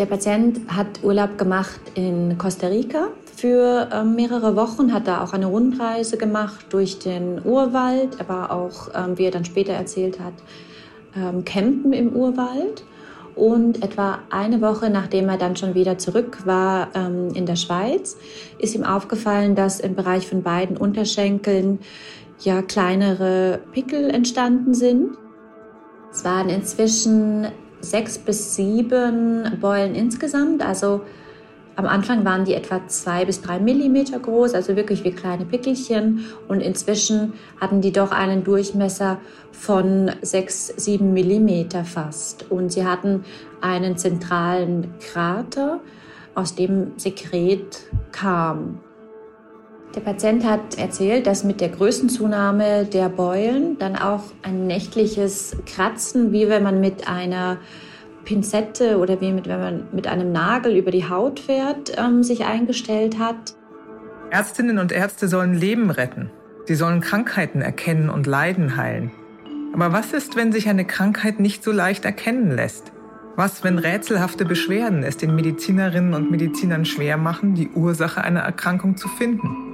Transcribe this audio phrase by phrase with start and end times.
[0.00, 5.34] Der Patient hat Urlaub gemacht in Costa Rica für ähm, mehrere Wochen, hat da auch
[5.34, 8.18] eine Rundreise gemacht durch den Urwald.
[8.18, 10.32] Er war auch, ähm, wie er dann später erzählt hat,
[11.14, 12.82] ähm, campen im Urwald.
[13.36, 18.16] Und etwa eine Woche nachdem er dann schon wieder zurück war in der Schweiz,
[18.58, 21.78] ist ihm aufgefallen, dass im Bereich von beiden Unterschenkeln
[22.40, 25.16] ja kleinere Pickel entstanden sind.
[26.10, 27.46] Es waren inzwischen
[27.80, 31.02] sechs bis sieben Beulen insgesamt, also
[31.76, 36.26] am Anfang waren die etwa zwei bis drei Millimeter groß, also wirklich wie kleine Pickelchen.
[36.46, 39.18] Und inzwischen hatten die doch einen Durchmesser
[39.52, 42.50] von sechs, sieben Millimeter fast.
[42.50, 43.24] Und sie hatten
[43.62, 45.80] einen zentralen Krater,
[46.34, 47.80] aus dem Sekret
[48.12, 48.80] kam.
[49.94, 56.32] Der Patient hat erzählt, dass mit der Größenzunahme der Beulen dann auch ein nächtliches Kratzen,
[56.32, 57.58] wie wenn man mit einer
[58.24, 62.44] Pinzette oder wie mit, wenn man mit einem Nagel über die Haut fährt, ähm, sich
[62.44, 63.56] eingestellt hat.
[64.30, 66.30] Ärztinnen und Ärzte sollen Leben retten.
[66.66, 69.10] Sie sollen Krankheiten erkennen und Leiden heilen.
[69.72, 72.92] Aber was ist, wenn sich eine Krankheit nicht so leicht erkennen lässt?
[73.34, 78.96] Was, wenn rätselhafte Beschwerden es den Medizinerinnen und Medizinern schwer machen, die Ursache einer Erkrankung
[78.96, 79.69] zu finden?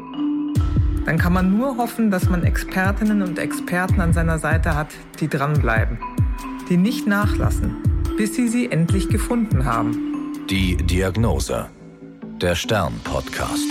[1.07, 4.89] Dann kann man nur hoffen, dass man Expertinnen und Experten an seiner Seite hat,
[5.21, 6.01] die dranbleiben,
[6.69, 7.77] die nicht nachlassen,
[8.17, 10.33] bis sie sie endlich gefunden haben.
[10.51, 11.67] Die Diagnose.
[12.43, 13.71] Der Stern-Podcast.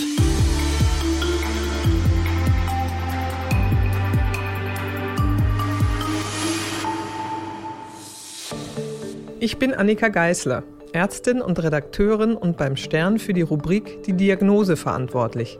[9.41, 10.63] Ich bin Annika Geißler,
[10.93, 15.59] Ärztin und Redakteurin und beim Stern für die Rubrik Die Diagnose verantwortlich.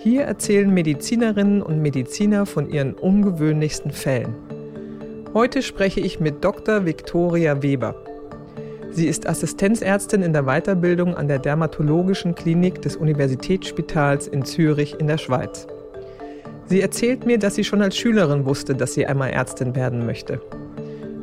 [0.00, 4.32] Hier erzählen Medizinerinnen und Mediziner von ihren ungewöhnlichsten Fällen.
[5.34, 6.86] Heute spreche ich mit Dr.
[6.86, 7.96] Viktoria Weber.
[8.92, 15.08] Sie ist Assistenzärztin in der Weiterbildung an der Dermatologischen Klinik des Universitätsspitals in Zürich in
[15.08, 15.66] der Schweiz.
[16.66, 20.40] Sie erzählt mir, dass sie schon als Schülerin wusste, dass sie einmal Ärztin werden möchte.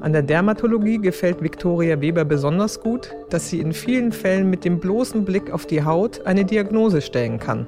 [0.02, 4.80] An der Dermatologie gefällt Viktoria Weber besonders gut, dass sie in vielen Fällen mit dem
[4.80, 7.66] bloßen Blick auf die Haut eine Diagnose stellen kann,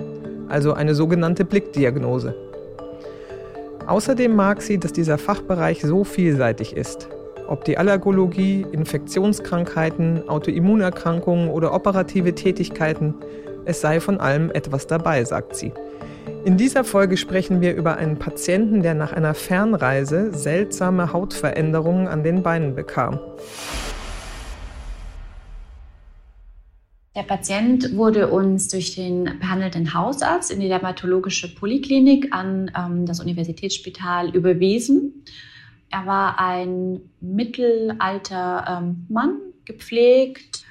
[0.50, 2.36] also eine sogenannte Blickdiagnose.
[3.88, 7.08] Außerdem mag sie, dass dieser Fachbereich so vielseitig ist.
[7.48, 13.14] Ob die Allergologie, Infektionskrankheiten, Autoimmunerkrankungen oder operative Tätigkeiten,
[13.64, 15.72] es sei von allem etwas dabei, sagt sie.
[16.44, 22.24] In dieser Folge sprechen wir über einen Patienten, der nach einer Fernreise seltsame Hautveränderungen an
[22.24, 23.20] den Beinen bekam.
[27.18, 33.20] Der Patient wurde uns durch den behandelnden Hausarzt in die dermatologische Poliklinik an ähm, das
[33.20, 35.26] Universitätsspital überwiesen.
[35.90, 40.64] Er war ein mittelalter ähm, Mann, gepflegt,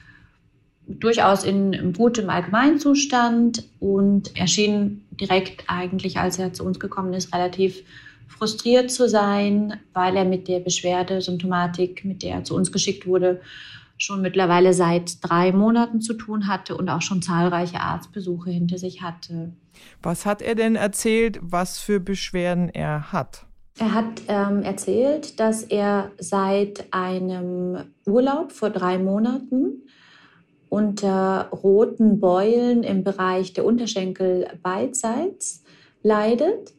[0.87, 7.83] durchaus in gutem Allgemeinzustand und erschien direkt eigentlich, als er zu uns gekommen ist, relativ
[8.29, 13.05] frustriert zu sein, weil er mit der Beschwerde, Symptomatik, mit der er zu uns geschickt
[13.05, 13.41] wurde,
[13.99, 19.03] schon mittlerweile seit drei Monaten zu tun hatte und auch schon zahlreiche Arztbesuche hinter sich
[19.03, 19.53] hatte.
[20.03, 23.47] Was hat er denn erzählt, was für Beschwerden er hat?
[23.79, 29.83] Er hat ähm, erzählt, dass er seit einem Urlaub vor drei Monaten
[30.69, 35.63] unter roten Beulen im Bereich der Unterschenkel beidseits
[36.03, 36.73] leidet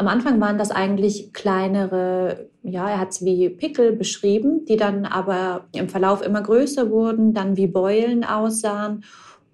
[0.00, 5.06] am Anfang waren das eigentlich kleinere, ja, er hat es wie Pickel beschrieben, die dann
[5.06, 9.04] aber im Verlauf immer größer wurden, dann wie Beulen aussahen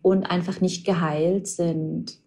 [0.02, 2.18] und einfach nicht geheilt sind.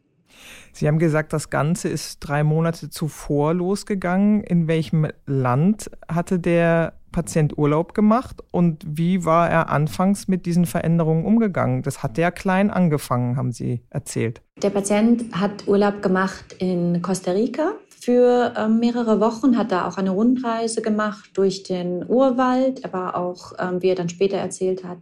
[0.72, 4.44] Sie haben gesagt, das Ganze ist drei Monate zuvor losgegangen.
[4.44, 10.66] In welchem Land hatte der Patient Urlaub gemacht und wie war er anfangs mit diesen
[10.66, 11.82] Veränderungen umgegangen?
[11.82, 14.42] Das hat ja klein angefangen, haben Sie erzählt.
[14.62, 19.98] Der Patient hat Urlaub gemacht in Costa Rica für ähm, mehrere Wochen, hat da auch
[19.98, 22.84] eine Rundreise gemacht durch den Urwald.
[22.84, 25.00] Er war auch, ähm, wie er dann später erzählt hat,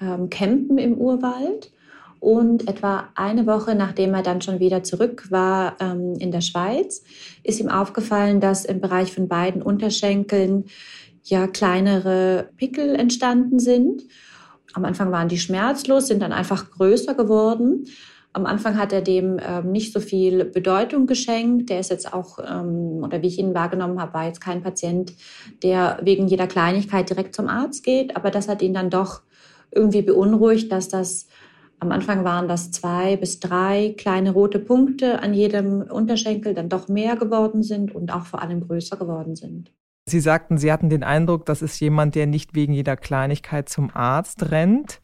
[0.00, 1.72] ähm, campen im Urwald.
[2.20, 7.02] Und etwa eine Woche nachdem er dann schon wieder zurück war ähm, in der Schweiz,
[7.42, 10.66] ist ihm aufgefallen, dass im Bereich von beiden Unterschenkeln
[11.24, 14.02] ja kleinere Pickel entstanden sind.
[14.74, 17.86] Am Anfang waren die schmerzlos, sind dann einfach größer geworden.
[18.32, 21.68] Am Anfang hat er dem ähm, nicht so viel Bedeutung geschenkt.
[21.68, 25.12] Der ist jetzt auch, ähm, oder wie ich ihn wahrgenommen habe, war jetzt kein Patient,
[25.62, 28.16] der wegen jeder Kleinigkeit direkt zum Arzt geht.
[28.16, 29.22] Aber das hat ihn dann doch
[29.72, 31.26] irgendwie beunruhigt, dass das
[31.80, 36.88] am Anfang waren das zwei bis drei kleine rote Punkte an jedem Unterschenkel dann doch
[36.88, 39.72] mehr geworden sind und auch vor allem größer geworden sind.
[40.06, 43.90] Sie sagten, Sie hatten den Eindruck, das ist jemand, der nicht wegen jeder Kleinigkeit zum
[43.94, 45.00] Arzt rennt.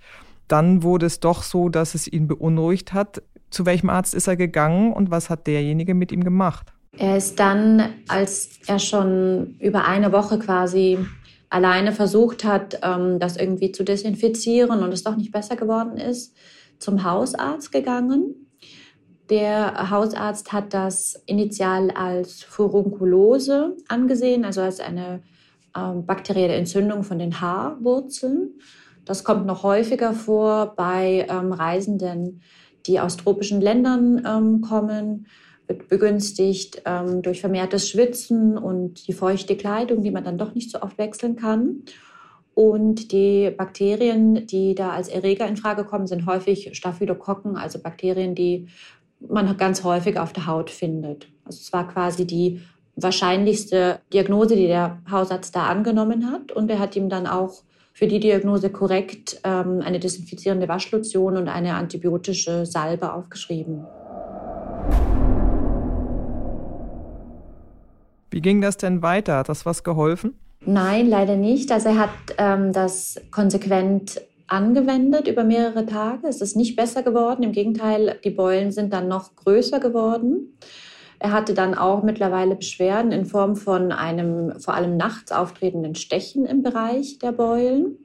[0.49, 3.23] Dann wurde es doch so, dass es ihn beunruhigt hat.
[3.51, 6.73] Zu welchem Arzt ist er gegangen und was hat derjenige mit ihm gemacht?
[6.99, 10.99] Er ist dann, als er schon über eine Woche quasi
[11.51, 16.35] alleine versucht hat, ähm, das irgendwie zu desinfizieren und es doch nicht besser geworden ist,
[16.79, 18.47] zum Hausarzt gegangen.
[19.31, 25.23] Der Hausarzt hat das initial als Furunkulose angesehen, also als eine
[25.77, 28.61] ähm, bakterielle Entzündung von den Haarwurzeln.
[29.07, 32.43] Das kommt noch häufiger vor bei ähm, Reisenden,
[32.87, 35.27] die aus tropischen Ländern ähm, kommen,
[35.69, 40.71] wird begünstigt ähm, durch vermehrtes Schwitzen und die feuchte Kleidung, die man dann doch nicht
[40.71, 41.83] so oft wechseln kann.
[42.55, 48.35] Und die Bakterien, die da als Erreger in Frage kommen, sind häufig Staphylokokken, also Bakterien,
[48.35, 48.69] die
[49.21, 51.29] man ganz häufig auf der Haut findet.
[51.45, 52.61] Also es war quasi die
[52.97, 56.51] wahrscheinlichste Diagnose, die der Hausarzt da angenommen hat.
[56.51, 57.63] Und er hat ihm dann auch
[57.97, 63.87] für die Diagnose korrekt ähm, eine desinfizierende Waschlotion und eine antibiotische Salbe aufgeschrieben.
[68.31, 69.39] Wie ging das denn weiter?
[69.39, 70.35] Hat das was geholfen?
[70.61, 71.73] Nein, leider nicht.
[71.73, 76.29] Also er hat ähm, das konsequent angewendet über mehrere Tage.
[76.29, 77.45] Es ist nicht besser geworden.
[77.45, 80.59] Im Gegenteil, die Beulen sind dann noch größer geworden.
[81.19, 86.47] Er hatte dann auch mittlerweile Beschwerden in Form von einem vor allem nachts auftretenden Stechen
[86.47, 87.97] im Bereich der Beulen.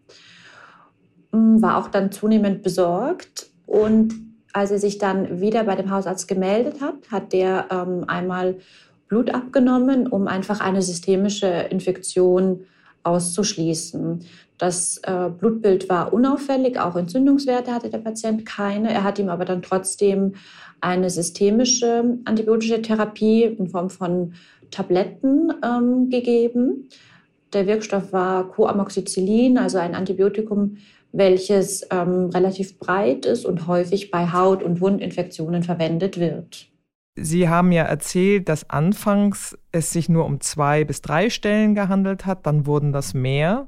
[1.32, 3.48] Mm, war auch dann zunehmend besorgt.
[3.66, 4.14] Und
[4.54, 8.58] als er sich dann wieder bei dem Hausarzt gemeldet hat, hat der ähm, einmal
[9.08, 12.66] Blut abgenommen, um einfach eine systemische Infektion
[13.04, 14.26] auszuschließen.
[14.58, 18.92] Das äh, Blutbild war unauffällig, auch Entzündungswerte hatte der Patient keine.
[18.92, 20.34] Er hat ihm aber dann trotzdem
[20.82, 24.34] eine systemische antibiotische Therapie in Form von
[24.70, 26.90] Tabletten ähm, gegeben.
[27.54, 30.78] Der Wirkstoff war Coamoxicillin, also ein Antibiotikum,
[31.12, 36.71] welches ähm, relativ breit ist und häufig bei Haut- und Wundinfektionen verwendet wird.
[37.22, 42.26] Sie haben ja erzählt, dass anfangs es sich nur um zwei bis drei Stellen gehandelt
[42.26, 43.68] hat, dann wurden das mehr,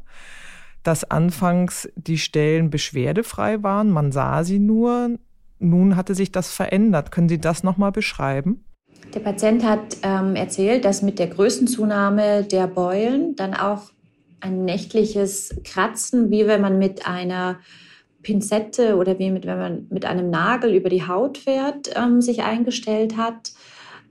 [0.83, 5.17] dass anfangs die Stellen beschwerdefrei waren, man sah sie nur,
[5.59, 7.11] nun hatte sich das verändert.
[7.11, 8.65] Können Sie das nochmal beschreiben?
[9.13, 13.91] Der Patient hat ähm, erzählt, dass mit der Größenzunahme der Beulen dann auch
[14.39, 17.59] ein nächtliches Kratzen, wie wenn man mit einer
[18.23, 22.43] Pinzette oder wie mit, wenn man mit einem Nagel über die Haut fährt, ähm, sich
[22.43, 23.51] eingestellt hat.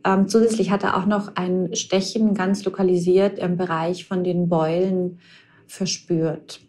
[0.05, 5.19] Ähm, zusätzlich hat er auch noch ein Stechen ganz lokalisiert im Bereich von den Beulen
[5.67, 6.61] verspürt.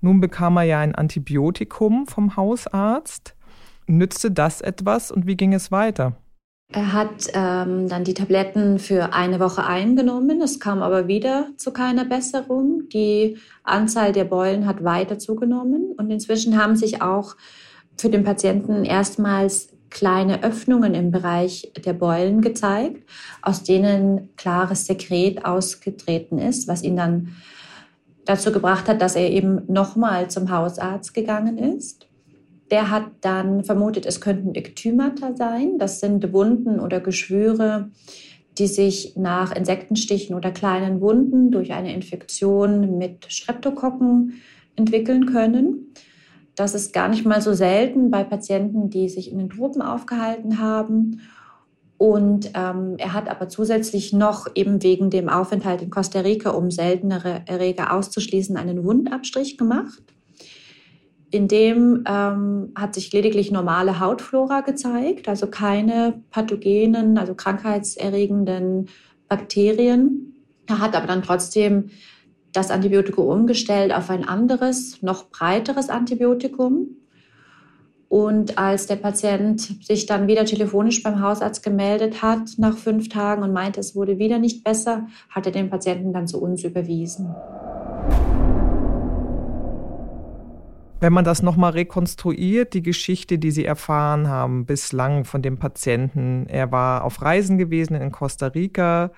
[0.00, 3.34] Nun bekam er ja ein Antibiotikum vom Hausarzt.
[3.86, 6.16] Nützte das etwas und wie ging es weiter?
[6.74, 10.40] Er hat ähm, dann die Tabletten für eine Woche eingenommen.
[10.40, 12.88] Es kam aber wieder zu keiner Besserung.
[12.88, 15.92] Die Anzahl der Beulen hat weiter zugenommen.
[15.98, 17.36] Und inzwischen haben sich auch
[17.98, 23.06] für den Patienten erstmals kleine Öffnungen im Bereich der Beulen gezeigt,
[23.42, 27.36] aus denen klares Sekret ausgetreten ist, was ihn dann
[28.24, 32.06] dazu gebracht hat, dass er eben nochmal zum Hausarzt gegangen ist.
[32.72, 35.78] Der hat dann vermutet, es könnten Ektymata sein.
[35.78, 37.90] Das sind Wunden oder Geschwüre,
[38.56, 44.40] die sich nach Insektenstichen oder kleinen Wunden durch eine Infektion mit Streptokokken
[44.74, 45.92] entwickeln können.
[46.54, 50.58] Das ist gar nicht mal so selten bei Patienten, die sich in den Tropen aufgehalten
[50.58, 51.20] haben.
[51.98, 56.70] Und ähm, er hat aber zusätzlich noch eben wegen dem Aufenthalt in Costa Rica, um
[56.70, 60.11] seltenere Erreger auszuschließen, einen Wundabstrich gemacht.
[61.32, 68.90] In dem ähm, hat sich lediglich normale Hautflora gezeigt, also keine pathogenen, also krankheitserregenden
[69.28, 70.34] Bakterien.
[70.66, 71.88] Er hat aber dann trotzdem
[72.52, 76.98] das Antibiotikum umgestellt auf ein anderes, noch breiteres Antibiotikum.
[78.10, 83.42] Und als der Patient sich dann wieder telefonisch beim Hausarzt gemeldet hat nach fünf Tagen
[83.42, 87.34] und meinte, es wurde wieder nicht besser, hat er den Patienten dann zu uns überwiesen.
[91.02, 96.46] Wenn man das nochmal rekonstruiert, die Geschichte, die Sie erfahren haben bislang von dem Patienten,
[96.46, 99.10] er war auf Reisen gewesen in Costa Rica,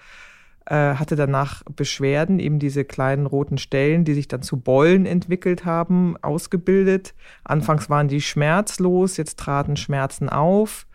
[0.64, 5.66] äh, hatte danach Beschwerden, eben diese kleinen roten Stellen, die sich dann zu Beulen entwickelt
[5.66, 7.14] haben, ausgebildet.
[7.44, 10.86] Anfangs waren die schmerzlos, jetzt traten Schmerzen auf.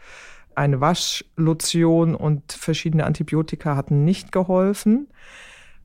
[0.55, 5.07] Eine Waschlotion und verschiedene Antibiotika hatten nicht geholfen.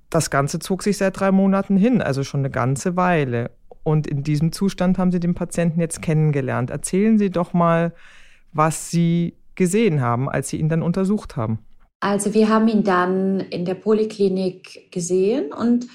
[0.08, 3.50] Das Ganze zog sich seit drei Monaten hin, also schon eine ganze Weile.
[3.84, 6.70] Und in diesem Zustand haben Sie den Patienten jetzt kennengelernt.
[6.70, 7.92] Erzählen Sie doch mal,
[8.52, 11.60] was Sie gesehen haben, als Sie ihn dann untersucht haben.
[12.00, 15.86] Also wir haben ihn dann in der Poliklinik gesehen und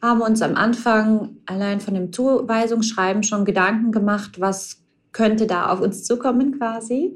[0.00, 4.82] haben uns am Anfang allein von dem Zuweisungsschreiben schon Gedanken gemacht, was
[5.12, 7.14] könnte da auf uns zukommen quasi.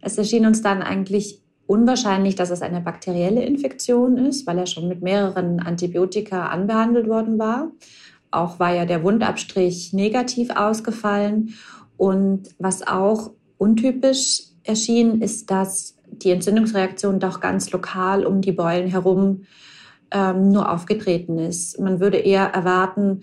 [0.00, 4.88] Es erschien uns dann eigentlich unwahrscheinlich, dass es eine bakterielle Infektion ist, weil er schon
[4.88, 7.70] mit mehreren Antibiotika anbehandelt worden war.
[8.36, 11.54] Auch war ja der Wundabstrich negativ ausgefallen.
[11.96, 18.88] Und was auch untypisch erschien, ist, dass die Entzündungsreaktion doch ganz lokal um die Beulen
[18.88, 19.44] herum
[20.10, 21.80] ähm, nur aufgetreten ist.
[21.80, 23.22] Man würde eher erwarten,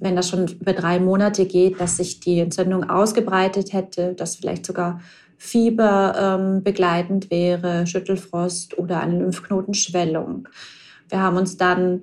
[0.00, 4.66] wenn das schon über drei Monate geht, dass sich die Entzündung ausgebreitet hätte, dass vielleicht
[4.66, 5.00] sogar
[5.36, 10.48] Fieber ähm, begleitend wäre, Schüttelfrost oder eine Lymphknotenschwellung.
[11.08, 12.02] Wir haben uns dann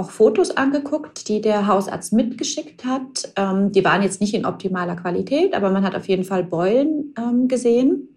[0.00, 3.32] auch Fotos angeguckt, die der Hausarzt mitgeschickt hat.
[3.36, 7.14] Ähm, die waren jetzt nicht in optimaler Qualität, aber man hat auf jeden Fall Beulen
[7.18, 8.08] ähm, gesehen.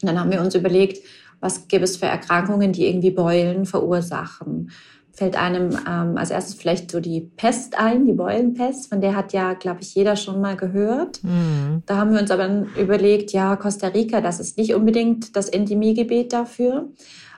[0.00, 1.04] Und dann haben wir uns überlegt,
[1.40, 4.70] was gibt es für Erkrankungen, die irgendwie Beulen verursachen
[5.12, 9.34] fällt einem ähm, als erstes vielleicht so die Pest ein, die Beulenpest, von der hat
[9.34, 11.22] ja, glaube ich, jeder schon mal gehört.
[11.22, 11.82] Mhm.
[11.84, 16.32] Da haben wir uns aber überlegt, ja, Costa Rica, das ist nicht unbedingt das Endemiegebiet
[16.32, 16.88] dafür.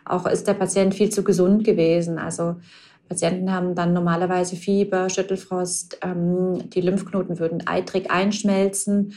[0.05, 2.19] Auch ist der Patient viel zu gesund gewesen.
[2.19, 2.57] Also
[3.09, 9.15] Patienten haben dann normalerweise Fieber, Schüttelfrost, ähm, die Lymphknoten würden eitrig einschmelzen.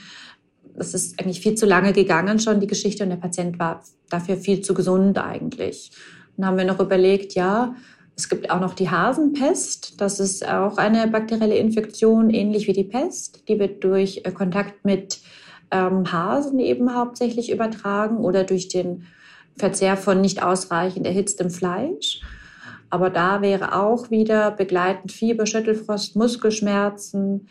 [0.75, 4.37] Das ist eigentlich viel zu lange gegangen schon, die Geschichte, und der Patient war dafür
[4.37, 5.91] viel zu gesund eigentlich.
[6.35, 7.75] Dann haben wir noch überlegt, ja,
[8.17, 9.99] es gibt auch noch die Hasenpest.
[9.99, 13.47] Das ist auch eine bakterielle Infektion, ähnlich wie die Pest.
[13.47, 15.19] Die wird durch äh, Kontakt mit
[15.71, 19.05] ähm, Hasen eben hauptsächlich übertragen oder durch den
[19.57, 22.21] Verzehr von nicht ausreichend erhitztem Fleisch.
[22.89, 27.47] Aber da wäre auch wieder begleitend Fieber, Schüttelfrost, Muskelschmerzen.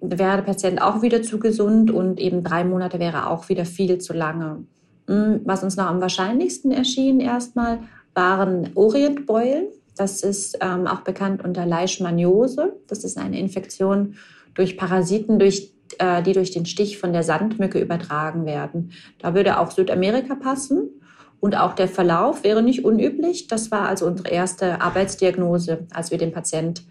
[0.00, 3.98] Wäre der Patient auch wieder zu gesund und eben drei Monate wäre auch wieder viel
[3.98, 4.64] zu lange.
[5.08, 7.80] Hm, was uns noch am wahrscheinlichsten erschien erstmal,
[8.14, 9.66] waren Orientbeulen.
[9.96, 12.76] Das ist ähm, auch bekannt unter Leishmaniose.
[12.86, 14.14] Das ist eine Infektion
[14.54, 18.92] durch Parasiten, durch, äh, die durch den Stich von der Sandmücke übertragen werden.
[19.18, 21.01] Da würde auch Südamerika passen.
[21.42, 23.48] Und auch der Verlauf wäre nicht unüblich.
[23.48, 26.84] Das war also unsere erste Arbeitsdiagnose, als wir den Patient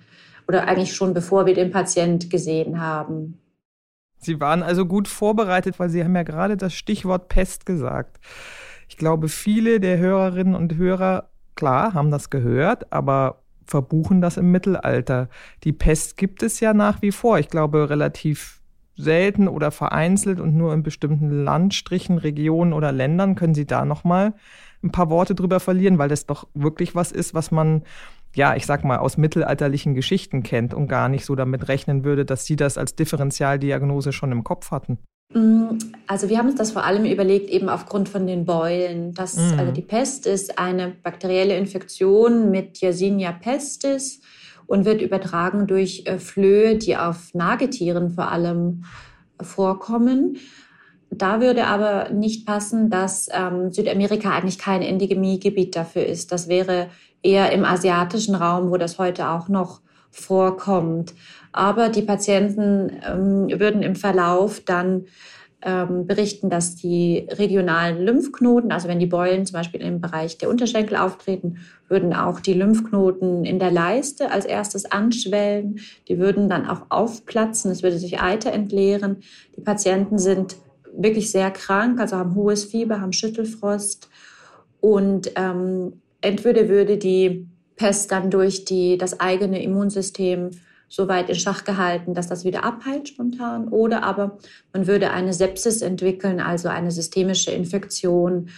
[0.45, 3.39] oder eigentlich schon bevor wir den Patient gesehen haben.
[4.17, 8.19] Sie waren also gut vorbereitet, weil Sie haben ja gerade das Stichwort Pest gesagt.
[8.89, 14.51] Ich glaube, viele der Hörerinnen und Hörer, klar, haben das gehört, aber verbuchen das im
[14.51, 15.29] Mittelalter.
[15.63, 17.39] Die Pest gibt es ja nach wie vor.
[17.39, 18.60] Ich glaube, relativ
[19.01, 23.35] selten oder vereinzelt und nur in bestimmten Landstrichen, Regionen oder Ländern.
[23.35, 24.33] Können Sie da noch mal
[24.83, 27.83] ein paar Worte drüber verlieren, weil das doch wirklich was ist, was man
[28.33, 32.25] ja, ich sag mal, aus mittelalterlichen Geschichten kennt und gar nicht so damit rechnen würde,
[32.25, 34.99] dass Sie das als Differentialdiagnose schon im Kopf hatten.
[35.33, 35.77] Mm,
[36.07, 39.13] also wir haben uns das vor allem überlegt, eben aufgrund von den Beulen.
[39.13, 39.59] Das, mhm.
[39.59, 44.21] Also die Pest ist eine bakterielle Infektion mit Yersinia pestis
[44.71, 48.85] und wird übertragen durch äh, Flöhe, die auf Nagetieren vor allem
[49.41, 50.37] vorkommen.
[51.09, 56.31] Da würde aber nicht passen, dass ähm, Südamerika eigentlich kein Endemiegebiet dafür ist.
[56.31, 56.87] Das wäre
[57.21, 61.15] eher im asiatischen Raum, wo das heute auch noch vorkommt.
[61.51, 65.03] Aber die Patienten ähm, würden im Verlauf dann
[65.63, 70.49] ähm, berichten, dass die regionalen Lymphknoten, also wenn die Beulen zum Beispiel im Bereich der
[70.49, 75.79] Unterschenkel auftreten, würden auch die Lymphknoten in der Leiste als erstes anschwellen.
[76.07, 79.17] Die würden dann auch aufplatzen, es würde sich Eiter entleeren.
[79.55, 80.57] Die Patienten sind
[80.93, 84.09] wirklich sehr krank, also haben hohes Fieber, haben Schüttelfrost
[84.79, 90.51] und ähm, entweder würde die Pest dann durch die, das eigene Immunsystem
[90.91, 93.69] so weit in Schach gehalten, dass das wieder abheilt spontan.
[93.69, 94.37] Oder aber
[94.73, 98.49] man würde eine Sepsis entwickeln, also eine systemische Infektion.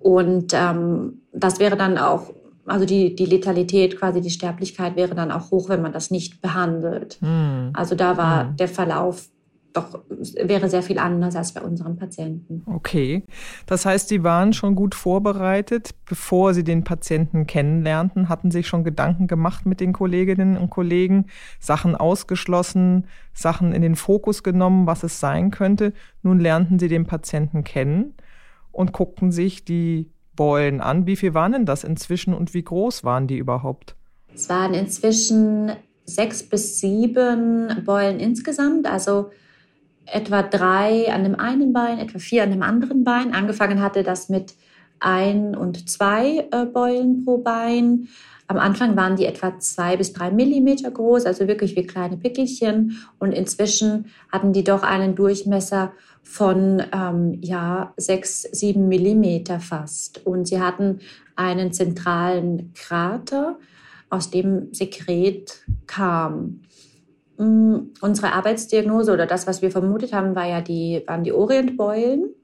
[0.00, 2.32] Und ähm, das wäre dann auch,
[2.66, 6.42] also die, die Letalität, quasi die Sterblichkeit wäre dann auch hoch, wenn man das nicht
[6.42, 7.18] behandelt.
[7.20, 7.70] Mhm.
[7.72, 8.56] Also da war mhm.
[8.56, 9.28] der Verlauf
[9.76, 12.62] doch wäre sehr viel anders als bei unseren Patienten.
[12.66, 13.24] Okay.
[13.66, 18.84] Das heißt, Sie waren schon gut vorbereitet, bevor Sie den Patienten kennenlernten, hatten sich schon
[18.84, 21.26] Gedanken gemacht mit den Kolleginnen und Kollegen,
[21.60, 25.92] Sachen ausgeschlossen, Sachen in den Fokus genommen, was es sein könnte.
[26.22, 28.14] Nun lernten Sie den Patienten kennen
[28.72, 31.06] und guckten sich die Beulen an.
[31.06, 33.96] Wie viel waren denn das inzwischen und wie groß waren die überhaupt?
[34.34, 35.72] Es waren inzwischen
[36.04, 39.30] sechs bis sieben Beulen insgesamt, also
[40.06, 43.34] etwa drei an dem einen Bein, etwa vier an dem anderen Bein.
[43.34, 44.54] Angefangen hatte das mit
[45.00, 48.08] ein und zwei äh, Beulen pro Bein.
[48.48, 52.98] Am Anfang waren die etwa zwei bis drei Millimeter groß, also wirklich wie kleine Pickelchen.
[53.18, 60.24] Und inzwischen hatten die doch einen Durchmesser von ähm, ja sechs, sieben Millimeter fast.
[60.24, 61.00] Und sie hatten
[61.34, 63.58] einen zentralen Krater
[64.10, 66.62] aus dem Sekret kam.
[67.38, 72.34] Mm, unsere Arbeitsdiagnose oder das, was wir vermutet haben, war ja die, waren die Orientbeulen.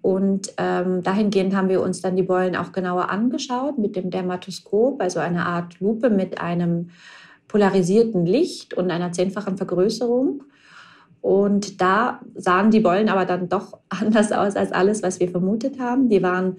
[0.00, 5.00] Und ähm, dahingehend haben wir uns dann die Beulen auch genauer angeschaut mit dem Dermatoskop,
[5.00, 6.90] also einer Art Lupe mit einem
[7.46, 10.42] polarisierten Licht und einer zehnfachen Vergrößerung.
[11.20, 15.78] Und da sahen die Beulen aber dann doch anders aus als alles, was wir vermutet
[15.78, 16.08] haben.
[16.08, 16.56] Die waren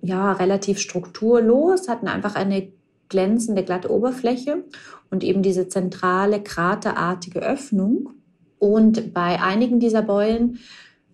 [0.00, 2.72] ja relativ strukturlos, hatten einfach eine
[3.08, 4.64] glänzende glatte Oberfläche
[5.10, 8.10] und eben diese zentrale kraterartige Öffnung.
[8.58, 10.58] Und bei einigen dieser Beulen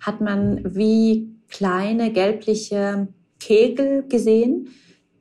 [0.00, 3.08] hat man wie kleine gelbliche
[3.38, 4.68] Kegel gesehen,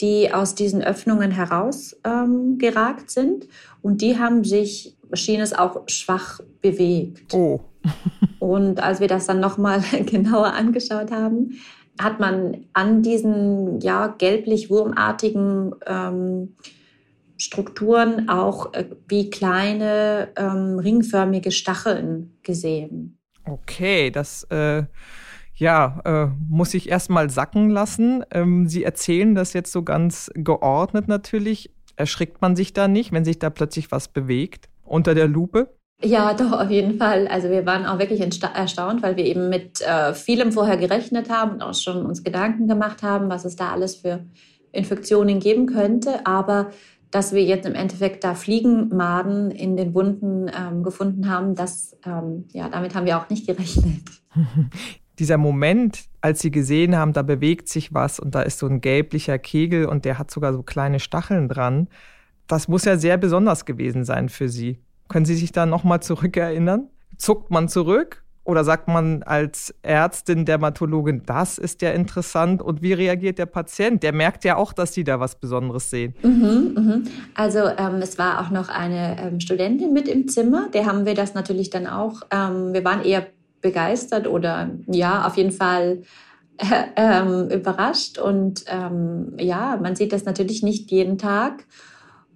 [0.02, 3.48] die aus diesen Öffnungen herausgeragt ähm, sind.
[3.82, 7.34] Und die haben sich, schien es auch schwach bewegt.
[7.34, 7.62] Oh.
[8.40, 11.60] und als wir das dann nochmal genauer angeschaut haben,
[12.00, 16.56] hat man an diesen ja, gelblich-wurmartigen ähm,
[17.38, 23.18] Strukturen auch äh, wie kleine ähm, ringförmige Stacheln gesehen.
[23.46, 24.84] Okay, das äh,
[25.56, 28.24] ja, äh, muss ich erstmal sacken lassen.
[28.32, 31.72] Ähm, Sie erzählen das jetzt so ganz geordnet natürlich.
[31.96, 35.76] Erschrickt man sich da nicht, wenn sich da plötzlich was bewegt unter der Lupe?
[36.04, 37.28] Ja, doch, auf jeden Fall.
[37.28, 41.54] Also wir waren auch wirklich erstaunt, weil wir eben mit äh, vielem vorher gerechnet haben
[41.54, 44.26] und auch schon uns Gedanken gemacht haben, was es da alles für
[44.72, 46.26] Infektionen geben könnte.
[46.26, 46.72] Aber
[47.12, 52.46] dass wir jetzt im Endeffekt da Fliegenmaden in den Wunden ähm, gefunden haben, das, ähm,
[52.54, 54.02] ja, damit haben wir auch nicht gerechnet.
[55.20, 58.82] Dieser Moment, als Sie gesehen haben, da bewegt sich was und da ist so ein
[58.82, 61.88] gelblicher Kegel und der hat sogar so kleine Stacheln dran,
[62.48, 64.80] das muss ja sehr besonders gewesen sein für Sie.
[65.10, 66.90] Können Sie sich da nochmal zurückerinnern?
[67.18, 72.62] Zuckt man zurück oder sagt man als Ärztin, Dermatologin, das ist ja interessant?
[72.62, 74.04] Und wie reagiert der Patient?
[74.04, 76.14] Der merkt ja auch, dass Sie da was Besonderes sehen.
[76.24, 77.04] Mhm, mhm.
[77.36, 80.68] Also ähm, es war auch noch eine ähm, Studentin mit im Zimmer.
[80.74, 82.22] Der haben wir das natürlich dann auch.
[82.32, 83.28] Ähm, wir waren eher
[83.62, 86.02] begeistert oder ja, auf jeden Fall
[86.58, 86.66] äh,
[86.98, 88.18] ähm, überrascht.
[88.18, 91.66] Und ähm, ja, man sieht das natürlich nicht jeden Tag.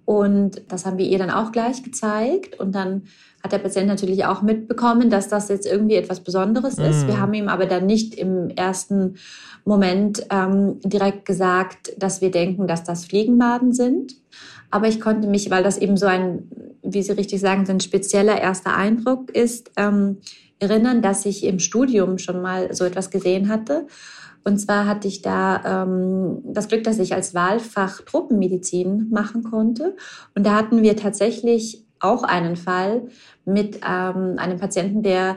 [0.08, 2.58] Und das haben wir ihr dann auch gleich gezeigt.
[2.58, 3.02] Und dann
[3.44, 7.06] hat der Patient natürlich auch mitbekommen, dass das jetzt irgendwie etwas Besonderes ist.
[7.06, 7.20] Wir mhm.
[7.20, 9.16] haben ihm aber dann nicht im ersten
[9.66, 14.14] Moment ähm, direkt gesagt, dass wir denken, dass das Fliegenmaden sind.
[14.70, 16.48] Aber ich konnte mich, weil das eben so ein,
[16.82, 20.22] wie Sie richtig sagen, so ein spezieller erster Eindruck ist, ähm,
[20.58, 23.86] erinnern, dass ich im Studium schon mal so etwas gesehen hatte.
[24.48, 29.94] Und zwar hatte ich da ähm, das Glück, dass ich als Wahlfach Tropenmedizin machen konnte.
[30.34, 33.08] Und da hatten wir tatsächlich auch einen Fall
[33.44, 35.36] mit ähm, einem Patienten, der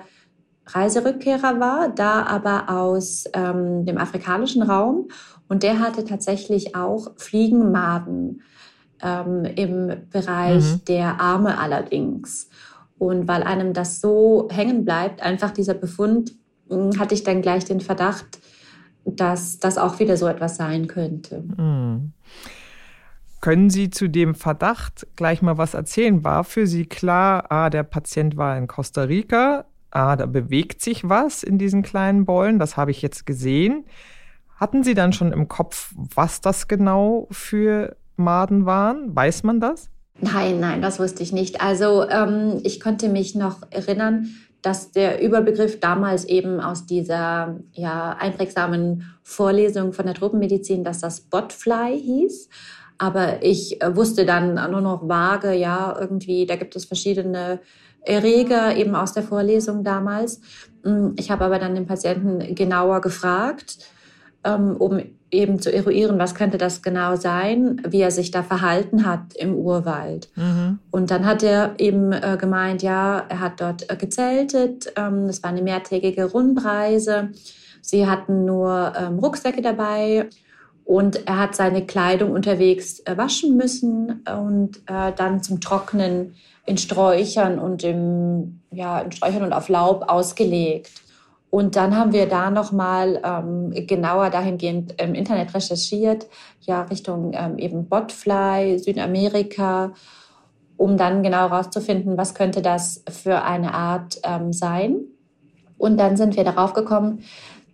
[0.66, 5.10] Reiserückkehrer war, da aber aus ähm, dem afrikanischen Raum.
[5.50, 8.44] Und der hatte tatsächlich auch Fliegenmaden
[9.02, 10.86] ähm, im Bereich mhm.
[10.88, 12.48] der Arme allerdings.
[12.98, 16.32] Und weil einem das so hängen bleibt, einfach dieser Befund,
[16.70, 18.40] hm, hatte ich dann gleich den Verdacht,
[19.06, 21.44] dass das auch wieder so etwas sein könnte.
[21.58, 22.14] Mhm.
[23.42, 26.24] Können Sie zu dem Verdacht gleich mal was erzählen?
[26.24, 31.10] War für Sie klar, ah, der Patient war in Costa Rica, ah, da bewegt sich
[31.10, 33.86] was in diesen kleinen Beulen, das habe ich jetzt gesehen.
[34.58, 39.16] Hatten Sie dann schon im Kopf, was das genau für Maden waren?
[39.16, 39.90] Weiß man das?
[40.20, 41.62] Nein, nein, das wusste ich nicht.
[41.62, 44.30] Also ähm, ich konnte mich noch erinnern,
[44.62, 51.22] dass der Überbegriff damals eben aus dieser ja, einprägsamen Vorlesung von der Tropenmedizin, dass das
[51.22, 52.50] Botfly hieß.
[52.98, 57.60] Aber ich äh, wusste dann nur noch vage, ja, irgendwie, da gibt es verschiedene
[58.04, 60.42] Erreger eben aus der Vorlesung damals.
[60.84, 63.78] Hm, ich habe aber dann den Patienten genauer gefragt,
[64.44, 65.02] ähm, um
[65.32, 69.56] eben zu eruieren, was könnte das genau sein, wie er sich da verhalten hat im
[69.56, 70.30] Urwald.
[70.36, 70.80] Mhm.
[70.92, 75.42] Und dann hat er eben äh, gemeint, ja, er hat dort äh, gezeltet, ähm, es
[75.42, 77.30] war eine mehrtägige Rundreise,
[77.82, 80.28] sie hatten nur ähm, Rucksäcke dabei
[80.84, 86.78] und er hat seine Kleidung unterwegs äh, waschen müssen und äh, dann zum Trocknen in
[86.78, 90.92] Sträuchern und im, ja, in Sträuchern und auf Laub ausgelegt.
[91.52, 96.28] Und dann haben wir da nochmal ähm, genauer dahingehend im Internet recherchiert,
[96.62, 99.92] ja, Richtung ähm, eben Botfly, Südamerika,
[100.78, 105.02] um dann genau herauszufinden, was könnte das für eine Art ähm, sein.
[105.78, 107.24] Und dann sind wir darauf gekommen,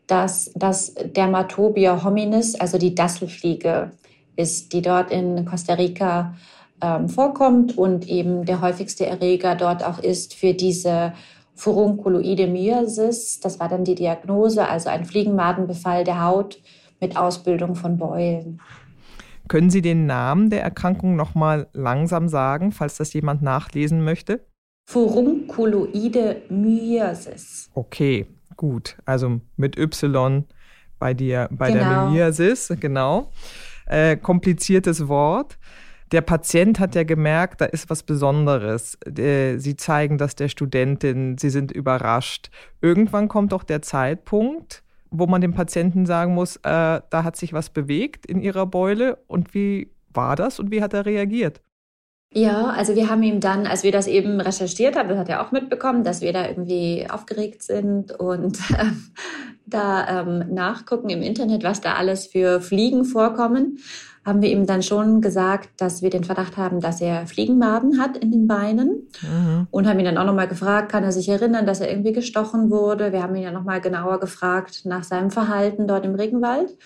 [0.08, 3.92] dass das Dermatobia hominis, also die Dasselfliege,
[4.36, 6.34] ist, die dort in Costa Rica
[6.82, 11.14] ähm, vorkommt und eben der häufigste Erreger dort auch ist für diese
[11.58, 13.40] Furunculoide Myasis.
[13.40, 16.62] Das war dann die Diagnose, also ein Fliegenmadenbefall der Haut
[17.02, 18.62] mit Ausbildung von Beulen.
[19.48, 24.46] Können Sie den Namen der Erkrankung nochmal langsam sagen, falls das jemand nachlesen möchte?
[24.90, 27.70] Furunculoide Myiasis.
[27.74, 28.98] Okay, gut.
[29.06, 30.46] Also mit Y
[31.00, 31.84] bei dir, bei genau.
[31.84, 33.32] der Myiasis, genau.
[33.86, 35.58] Äh, kompliziertes Wort.
[36.12, 38.98] Der Patient hat ja gemerkt, da ist was Besonderes.
[39.06, 42.50] Äh, sie zeigen das der Studentin, sie sind überrascht.
[42.82, 47.54] Irgendwann kommt doch der Zeitpunkt, wo man dem Patienten sagen muss, äh, da hat sich
[47.54, 51.62] was bewegt in ihrer Beule und wie war das und wie hat er reagiert?
[52.34, 55.42] Ja, also wir haben ihm dann, als wir das eben recherchiert haben, das hat er
[55.42, 58.86] auch mitbekommen, dass wir da irgendwie aufgeregt sind und äh,
[59.66, 63.80] da ähm, nachgucken im Internet, was da alles für Fliegen vorkommen,
[64.28, 68.18] haben wir ihm dann schon gesagt, dass wir den Verdacht haben, dass er Fliegenmaden hat
[68.18, 69.68] in den Beinen mhm.
[69.72, 72.70] und haben ihn dann auch nochmal gefragt, kann er sich erinnern, dass er irgendwie gestochen
[72.70, 73.14] wurde.
[73.14, 76.78] Wir haben ihn ja nochmal genauer gefragt nach seinem Verhalten dort im Regenwald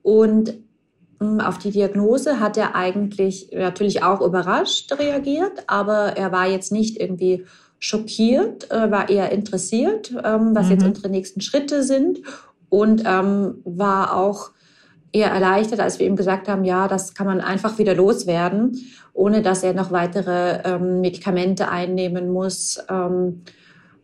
[0.00, 0.54] und
[1.20, 6.72] hm, auf die Diagnose hat er eigentlich natürlich auch überrascht reagiert, aber er war jetzt
[6.72, 7.44] nicht irgendwie
[7.78, 10.72] schockiert, äh, war eher interessiert, ähm, was mhm.
[10.72, 12.20] jetzt unsere nächsten Schritte sind
[12.70, 14.52] und ähm, war auch
[15.12, 18.78] eher erleichtert, als wir ihm gesagt haben, ja, das kann man einfach wieder loswerden,
[19.12, 23.42] ohne dass er noch weitere ähm, Medikamente einnehmen muss, ähm,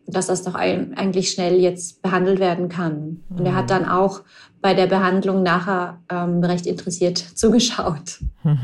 [0.05, 3.23] dass das doch ein, eigentlich schnell jetzt behandelt werden kann.
[3.29, 3.69] Und er hat mhm.
[3.69, 4.21] dann auch
[4.61, 8.19] bei der Behandlung nachher ähm, recht interessiert zugeschaut.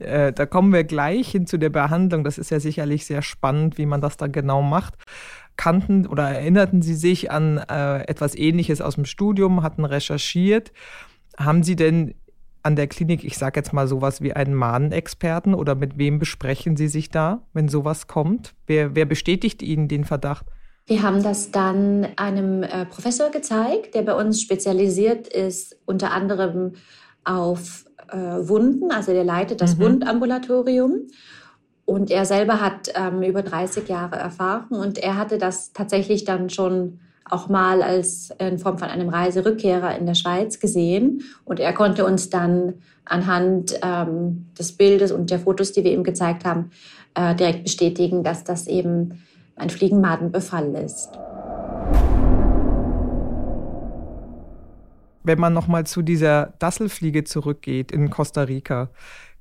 [0.00, 2.24] Äh, da kommen wir gleich hin zu der Behandlung.
[2.24, 4.94] Das ist ja sicherlich sehr spannend, wie man das dann genau macht.
[5.56, 10.72] Kannten oder erinnerten Sie sich an äh, etwas Ähnliches aus dem Studium, hatten recherchiert?
[11.44, 12.14] Haben Sie denn
[12.62, 16.76] an der Klinik, ich sage jetzt mal sowas wie einen Mahnexperten oder mit wem besprechen
[16.76, 18.54] Sie sich da, wenn sowas kommt?
[18.66, 20.46] Wer, wer bestätigt Ihnen den Verdacht?
[20.86, 26.72] Wir haben das dann einem äh, Professor gezeigt, der bei uns spezialisiert ist, unter anderem
[27.24, 28.90] auf äh, Wunden.
[28.90, 29.82] Also der leitet das mhm.
[29.82, 31.08] Wundambulatorium.
[31.84, 36.48] Und er selber hat ähm, über 30 Jahre Erfahrung und er hatte das tatsächlich dann
[36.48, 41.22] schon auch mal als in Form von einem Reiserückkehrer in der Schweiz gesehen.
[41.44, 46.04] Und er konnte uns dann anhand ähm, des Bildes und der Fotos, die wir ihm
[46.04, 46.70] gezeigt haben,
[47.14, 49.22] äh, direkt bestätigen, dass das eben
[49.56, 51.10] ein Fliegenmadenbefall ist.
[55.24, 58.90] Wenn man nochmal zu dieser Dasselfliege zurückgeht in Costa Rica,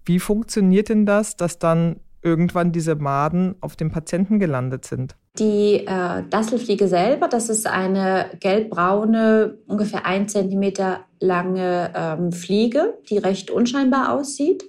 [0.06, 5.16] wie funktioniert denn das, dass dann irgendwann diese Maden auf dem Patienten gelandet sind?
[5.40, 13.18] Die äh, Dasselfliege selber, das ist eine gelbbraune, ungefähr ein Zentimeter lange ähm, Fliege, die
[13.18, 14.66] recht unscheinbar aussieht.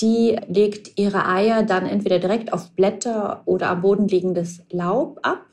[0.00, 5.44] Die legt ihre Eier dann entweder direkt auf Blätter oder am Boden liegendes Laub ab.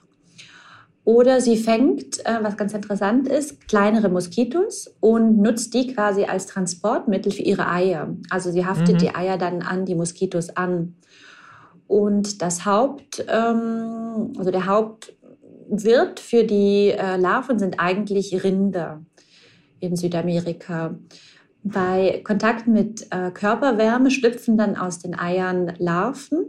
[1.03, 6.45] Oder sie fängt, äh, was ganz interessant ist, kleinere Moskitos und nutzt die quasi als
[6.45, 8.15] Transportmittel für ihre Eier.
[8.29, 8.99] Also sie haftet mhm.
[8.99, 10.95] die Eier dann an die Moskitos an.
[11.91, 19.01] Und das Haupt, ähm, also der Hauptwirt für die äh, Larven sind eigentlich Rinder
[19.81, 20.95] in Südamerika.
[21.63, 26.45] Bei Kontakt mit äh, Körperwärme schlüpfen dann aus den Eiern Larven,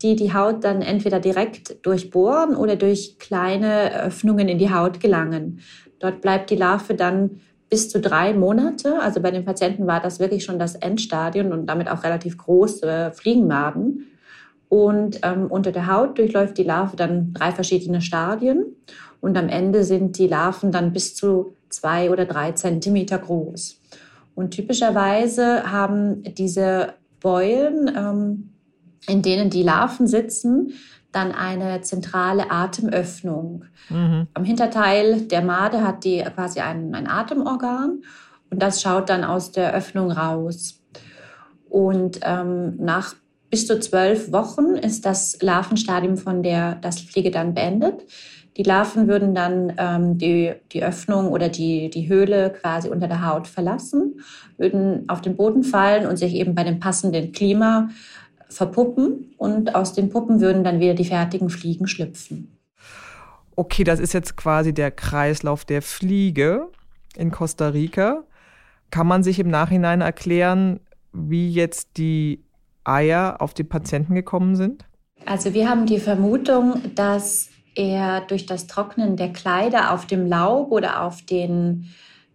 [0.00, 5.60] die die Haut dann entweder direkt durchbohren oder durch kleine Öffnungen in die Haut gelangen.
[5.98, 8.98] Dort bleibt die Larve dann bis zu drei Monate.
[9.00, 13.12] Also bei den Patienten war das wirklich schon das Endstadium und damit auch relativ große
[13.14, 14.06] Fliegenmaden.
[14.68, 18.76] Und ähm, unter der Haut durchläuft die Larve dann drei verschiedene Stadien.
[19.20, 23.80] Und am Ende sind die Larven dann bis zu zwei oder drei Zentimeter groß.
[24.34, 28.50] Und typischerweise haben diese Beulen, ähm,
[29.08, 30.72] in denen die Larven sitzen,
[31.12, 33.64] dann eine zentrale Atemöffnung.
[33.88, 34.28] Mhm.
[34.34, 38.02] Am Hinterteil der Made hat die quasi ein, ein Atemorgan
[38.50, 40.80] und das schaut dann aus der Öffnung raus.
[41.68, 43.14] Und ähm, nach
[43.50, 48.04] bis zu zwölf Wochen ist das Larvenstadium von der das Fliege dann beendet.
[48.56, 53.24] Die Larven würden dann ähm, die, die Öffnung oder die, die Höhle quasi unter der
[53.24, 54.20] Haut verlassen,
[54.56, 57.88] würden auf den Boden fallen und sich eben bei dem passenden Klima
[58.48, 59.32] verpuppen.
[59.38, 62.58] Und aus den Puppen würden dann wieder die fertigen Fliegen schlüpfen.
[63.54, 66.66] Okay, das ist jetzt quasi der Kreislauf der Fliege
[67.16, 68.24] in Costa Rica.
[68.90, 70.80] Kann man sich im Nachhinein erklären,
[71.12, 72.42] wie jetzt die
[72.88, 74.84] Eier auf die Patienten gekommen sind?
[75.26, 80.72] Also wir haben die Vermutung, dass er durch das Trocknen der Kleider auf dem Laub
[80.72, 81.86] oder auf den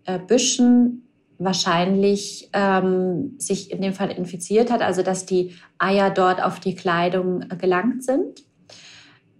[0.06, 6.42] äh, Büschen wahrscheinlich ähm, sich in dem Fall infiziert hat, also dass die Eier dort
[6.42, 8.44] auf die Kleidung äh, gelangt sind.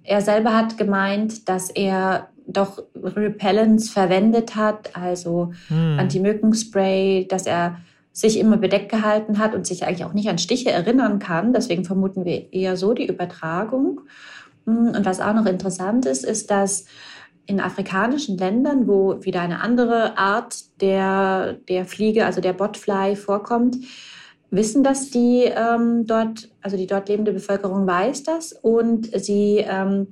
[0.04, 5.98] Er selber hat gemeint, dass er doch Repellents verwendet hat, also hm.
[5.98, 7.78] Anti-Mückenspray, dass er
[8.14, 11.52] sich immer bedeckt gehalten hat und sich eigentlich auch nicht an Stiche erinnern kann.
[11.52, 14.02] Deswegen vermuten wir eher so die Übertragung.
[14.66, 16.86] Mm, und was auch noch interessant ist, ist, dass
[17.46, 23.78] in afrikanischen Ländern, wo wieder eine andere Art der, der Fliege, also der Botfly vorkommt,
[24.52, 30.08] wissen das die ähm, dort, also die dort lebende Bevölkerung weiß das und sie ähm,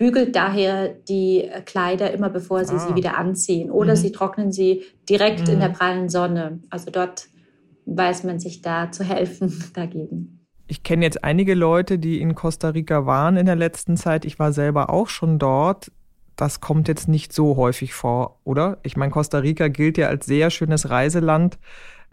[0.00, 2.78] bügelt daher die Kleider immer bevor sie ah.
[2.78, 3.96] sie wieder anziehen oder mhm.
[3.96, 5.54] sie trocknen sie direkt mhm.
[5.54, 6.60] in der prallen Sonne.
[6.70, 7.28] Also dort
[7.84, 10.46] weiß man sich da zu helfen dagegen.
[10.68, 14.24] Ich kenne jetzt einige Leute, die in Costa Rica waren in der letzten Zeit.
[14.24, 15.92] Ich war selber auch schon dort.
[16.34, 18.78] Das kommt jetzt nicht so häufig vor, oder?
[18.82, 21.58] Ich meine, Costa Rica gilt ja als sehr schönes Reiseland.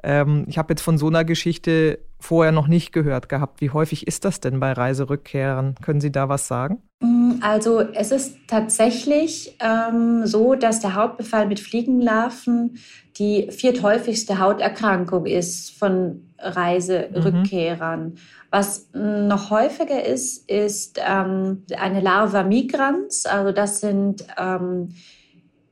[0.04, 3.62] Ähm, ich habe jetzt von so einer Geschichte vorher noch nicht gehört gehabt.
[3.62, 5.76] Wie häufig ist das denn bei Reiserückkehrern?
[5.82, 6.82] Können Sie da was sagen?
[7.00, 12.78] Mm, also es ist tatsächlich ähm, so, dass der Hautbefall mit Fliegenlarven
[13.18, 18.04] die vierthäufigste Hauterkrankung ist von Reiserückkehrern.
[18.04, 18.16] Mhm.
[18.50, 23.26] Was noch häufiger ist, ist ähm, eine Larva migrans.
[23.26, 24.90] Also das sind ähm,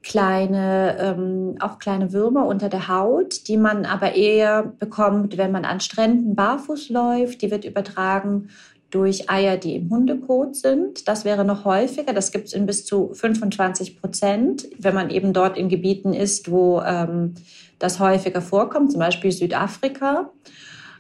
[0.05, 5.65] kleine, ähm, auch kleine Würmer unter der Haut, die man aber eher bekommt, wenn man
[5.65, 7.41] an Stränden barfuß läuft.
[7.41, 8.49] Die wird übertragen
[8.91, 11.07] durch Eier, die im Hundekot sind.
[11.07, 12.13] Das wäre noch häufiger.
[12.13, 16.51] Das gibt es in bis zu 25 Prozent, wenn man eben dort in Gebieten ist,
[16.51, 17.33] wo ähm,
[17.79, 20.29] das häufiger vorkommt, zum Beispiel Südafrika.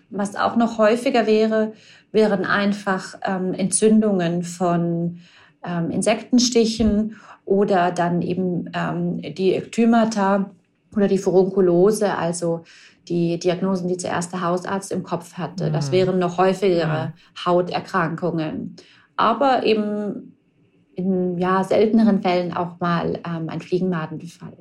[0.09, 1.73] Was auch noch häufiger wäre,
[2.11, 5.19] wären einfach ähm, Entzündungen von
[5.65, 10.51] ähm, Insektenstichen oder dann eben ähm, die Ektymata
[10.95, 12.63] oder die Furunkulose, also
[13.07, 15.71] die Diagnosen, die zuerst der Hausarzt im Kopf hatte.
[15.71, 15.93] Das mhm.
[15.93, 17.13] wären noch häufigere
[17.45, 18.75] Hauterkrankungen.
[19.15, 20.35] Aber eben
[20.95, 24.57] in ja, selteneren Fällen auch mal ähm, ein Fliegenmadenbefall.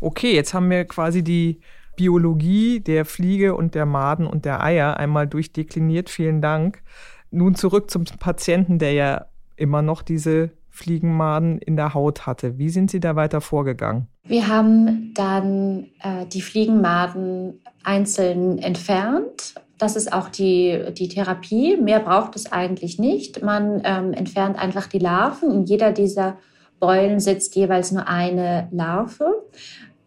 [0.00, 1.60] Okay, jetzt haben wir quasi die
[1.96, 6.10] Biologie der Fliege und der Maden und der Eier einmal durchdekliniert.
[6.10, 6.82] Vielen Dank.
[7.30, 9.26] Nun zurück zum Patienten, der ja
[9.56, 12.58] immer noch diese Fliegenmaden in der Haut hatte.
[12.58, 14.08] Wie sind Sie da weiter vorgegangen?
[14.24, 19.54] Wir haben dann äh, die Fliegenmaden einzeln entfernt.
[19.78, 21.76] Das ist auch die, die Therapie.
[21.76, 23.42] Mehr braucht es eigentlich nicht.
[23.42, 25.50] Man ähm, entfernt einfach die Larven.
[25.52, 26.38] In jeder dieser
[26.80, 29.44] Beulen sitzt jeweils nur eine Larve.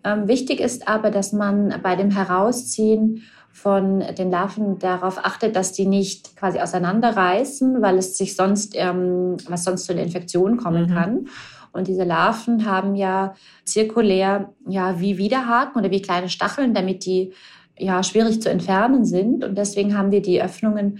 [0.08, 5.74] Ähm, wichtig ist aber, dass man bei dem Herausziehen von den Larven darauf achtet, dass
[5.74, 10.90] die nicht quasi auseinanderreißen, weil es sich sonst, ähm, was sonst zu einer Infektion kommen
[10.90, 10.94] mhm.
[10.94, 11.28] kann.
[11.74, 17.34] Und diese Larven haben ja zirkulär, ja, wie Widerhaken oder wie kleine Stacheln, damit die
[17.78, 19.44] ja schwierig zu entfernen sind.
[19.44, 21.00] Und deswegen haben wir die Öffnungen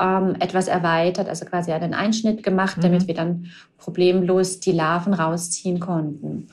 [0.00, 3.08] ähm, etwas erweitert, also quasi einen Einschnitt gemacht, damit mhm.
[3.08, 3.46] wir dann
[3.78, 6.48] problemlos die Larven rausziehen konnten.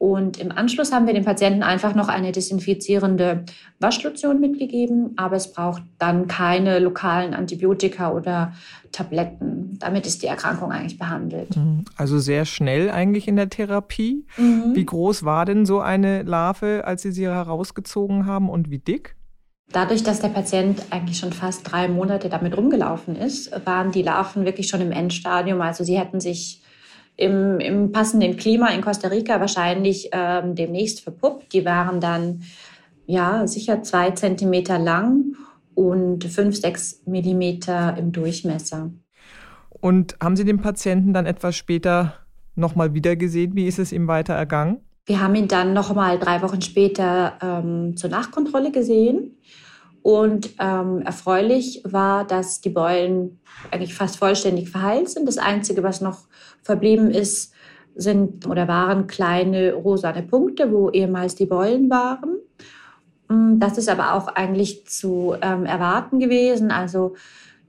[0.00, 3.44] Und im Anschluss haben wir dem Patienten einfach noch eine desinfizierende
[3.80, 8.54] Waschlotion mitgegeben, aber es braucht dann keine lokalen Antibiotika oder
[8.92, 9.76] Tabletten.
[9.78, 11.54] Damit ist die Erkrankung eigentlich behandelt.
[11.54, 11.84] Mhm.
[11.98, 14.24] Also sehr schnell eigentlich in der Therapie.
[14.38, 14.74] Mhm.
[14.74, 19.16] Wie groß war denn so eine Larve, als Sie sie herausgezogen haben und wie dick?
[19.70, 24.46] Dadurch, dass der Patient eigentlich schon fast drei Monate damit rumgelaufen ist, waren die Larven
[24.46, 25.60] wirklich schon im Endstadium.
[25.60, 26.62] Also sie hätten sich
[27.16, 31.52] im, im passenden Klima in Costa Rica wahrscheinlich ähm, demnächst verpuppt.
[31.52, 32.42] Die waren dann
[33.06, 35.34] ja sicher zwei Zentimeter lang
[35.74, 38.90] und fünf, sechs Millimeter im Durchmesser.
[39.70, 42.14] Und haben Sie den Patienten dann etwas später
[42.54, 43.54] nochmal wieder gesehen?
[43.54, 44.80] Wie ist es ihm weiter ergangen?
[45.06, 49.38] Wir haben ihn dann nochmal drei Wochen später ähm, zur Nachkontrolle gesehen.
[50.02, 55.26] Und ähm, erfreulich war, dass die Beulen eigentlich fast vollständig verheilt sind.
[55.26, 56.26] Das Einzige, was noch
[56.62, 57.52] verblieben ist,
[57.94, 62.38] sind oder waren kleine rosane Punkte, wo ehemals die Beulen waren.
[63.28, 66.70] Mm, das ist aber auch eigentlich zu ähm, erwarten gewesen.
[66.70, 67.14] Also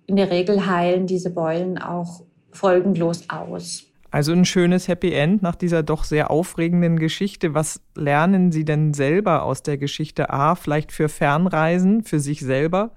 [0.06, 3.86] in der Regel heilen diese Beulen auch folgenlos aus.
[4.12, 7.54] Also ein schönes Happy End nach dieser doch sehr aufregenden Geschichte.
[7.54, 12.91] Was lernen Sie denn selber aus der Geschichte A, vielleicht für Fernreisen, für sich selber?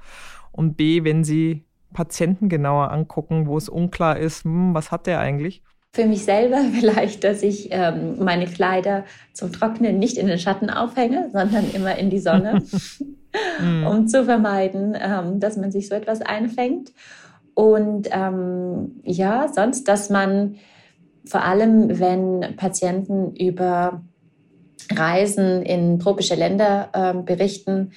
[0.50, 5.20] Und B, wenn Sie Patienten genauer angucken, wo es unklar ist, hm, was hat der
[5.20, 5.62] eigentlich?
[5.94, 10.68] Für mich selber vielleicht, dass ich ähm, meine Kleider zum Trocknen nicht in den Schatten
[10.68, 12.62] aufhänge, sondern immer in die Sonne,
[13.88, 16.92] um zu vermeiden, ähm, dass man sich so etwas einfängt.
[17.54, 20.57] Und ähm, ja, sonst, dass man
[21.24, 24.02] vor allem wenn Patienten über
[24.90, 27.92] Reisen in tropische Länder äh, berichten,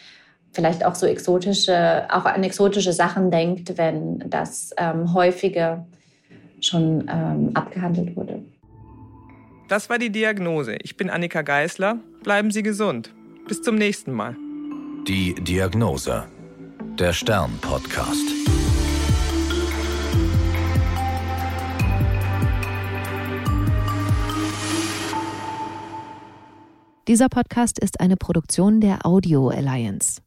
[0.52, 5.88] vielleicht auch so exotische, auch an exotische Sachen denkt, wenn das ähm, häufiger
[6.62, 8.44] schon ähm, abgehandelt wurde.
[9.68, 10.78] Das war die Diagnose.
[10.82, 12.00] Ich bin Annika Geißler.
[12.24, 13.14] Bleiben Sie gesund.
[13.48, 14.36] Bis zum nächsten Mal.
[15.08, 16.26] Die Diagnose.
[16.98, 18.28] Der Stern-Podcast.
[27.08, 30.22] Dieser Podcast ist eine Produktion der Audio Alliance.